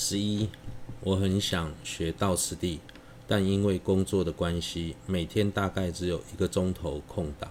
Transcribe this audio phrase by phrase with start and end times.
[0.00, 0.48] 十一，
[1.00, 2.78] 我很想学道次第，
[3.26, 7.50] 但因为工作的关系，每天大概只有一个钟头空档。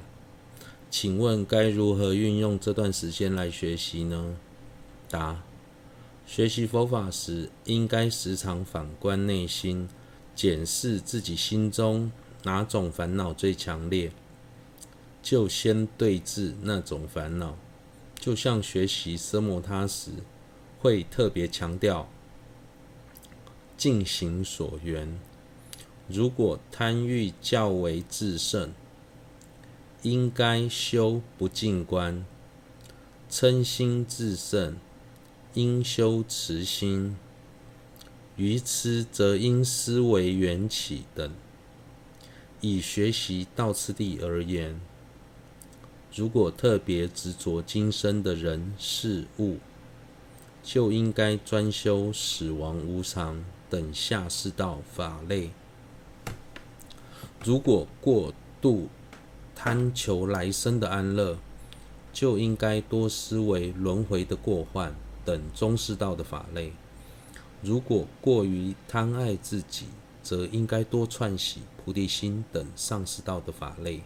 [0.90, 4.38] 请问该如何运用这段时间来学习呢？
[5.10, 5.44] 答：
[6.26, 9.90] 学习佛法时，应该时常反观内心，
[10.34, 12.10] 检视自己心中
[12.44, 14.10] 哪种烦恼最强烈，
[15.22, 17.58] 就先对治那种烦恼。
[18.18, 20.12] 就像学习奢摩他时，
[20.80, 22.08] 会特别强调
[23.78, 25.20] 尽行所缘。
[26.10, 28.74] 如果贪欲较为炽盛，
[30.02, 32.24] 应该修不净观；
[33.30, 34.78] 嗔心炽盛，
[35.54, 37.16] 应修慈心；
[38.36, 41.32] 愚痴则应思维缘起等。
[42.62, 44.80] 以学习道次第而言，
[46.16, 49.58] 如果特别执着今生的人事物，
[50.64, 55.50] 就应该专修死亡无常等下世道法类；
[57.44, 58.90] 如果过度
[59.56, 61.38] 贪求来生的安乐，
[62.14, 64.94] 就应该多思维轮回的过患
[65.24, 66.72] 等中世道的法类；
[67.62, 69.88] 如果过于贪爱自己，
[70.24, 74.02] 则应该多串习菩提心等上世道的法类。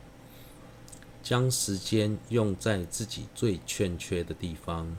[1.24, 4.98] 将时间用在自己最欠缺的地方。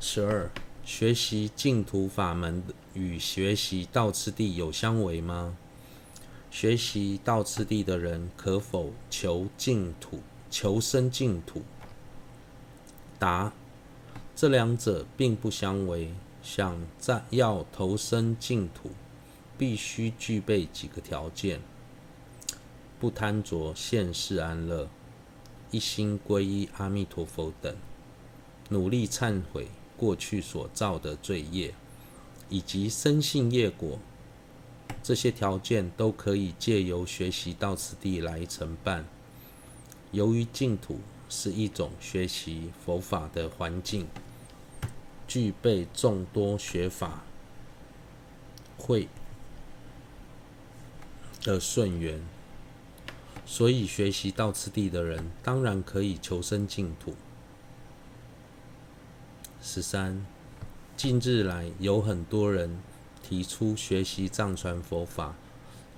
[0.00, 0.50] 十二，
[0.84, 5.56] 学习净土法门与学习道次第有相违吗？
[6.50, 11.62] 学习道次第的人可否求净土、求生净土？
[13.18, 13.52] 答：
[14.36, 16.12] 这两者并不相违。
[16.42, 18.90] 想在要投生净土，
[19.56, 21.62] 必须具备几个条件。
[23.00, 24.90] 不贪着现世安乐，
[25.70, 27.74] 一心皈依阿弥陀佛等，
[28.68, 29.68] 努力忏悔
[30.04, 31.72] 过去所造的罪业，
[32.50, 33.98] 以及生性业果，
[35.02, 39.06] 这些条件都可以借由学习到此地来承办。
[40.12, 41.00] 由于净土
[41.30, 44.06] 是一种学习佛法的环境，
[45.26, 47.24] 具备众多学法
[48.76, 49.08] 会
[51.40, 52.20] 的顺缘。
[53.46, 57.14] 所以，学习到此地的人当然可以求生净土。
[59.66, 60.26] 十三，
[60.94, 62.78] 近日来有很多人
[63.26, 65.34] 提出学习藏传佛法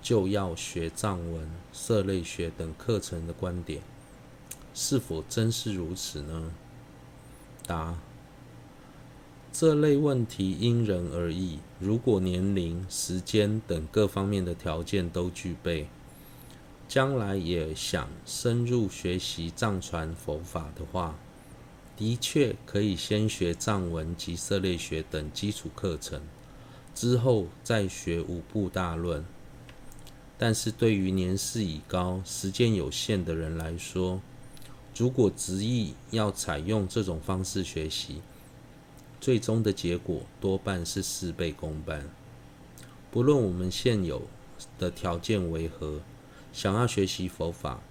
[0.01, 3.83] 就要学藏文、色类学等课程的观点，
[4.73, 6.53] 是否真是如此呢？
[7.67, 7.99] 答：
[9.53, 11.59] 这类问题因人而异。
[11.81, 15.89] 如果年龄、时间等各方面的条件都具备。
[16.89, 21.17] 将来也想深入学习藏传佛法的话，
[21.97, 26.21] 的确可以先学藏文及色类学等基础课程，
[26.95, 29.25] 之后再学五部大论。
[30.39, 34.21] 但是对于年事已高、时间有限的人来说，
[34.97, 38.21] 如果执意要采用这种方式学习，
[39.21, 42.09] 最终的结果多半是事倍功半。
[43.11, 44.29] 不论我们现有
[44.79, 46.01] 的条件为何。
[46.53, 47.83] 想要学习佛法，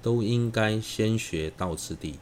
[0.00, 2.20] 都应该先学道次第。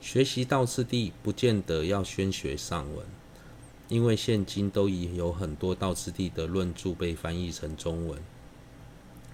[0.00, 3.04] 学习道次第，不见得要先学上文，
[3.88, 8.18] 因为现今都已有很多道次第的论著被翻译成中文，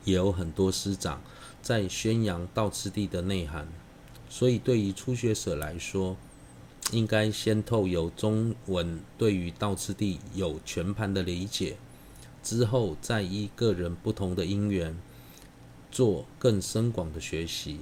[0.04, 1.22] 也有很多师长
[1.62, 3.68] 在宣扬道次第的内涵。
[4.28, 6.16] 所以，对于初学者来说，
[6.90, 11.76] 应该先透由中文对于道次第有全盘的理解。
[12.42, 14.96] 之后再依个人不同的因缘，
[15.92, 17.78] 做更深广的学习，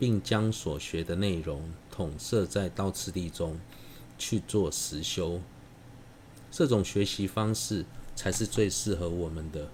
[0.00, 3.60] 并将所学的内容统摄在道次第中
[4.16, 5.42] 去做实修。
[6.50, 7.84] 这种学习方式
[8.16, 9.68] 才是最适合我们的。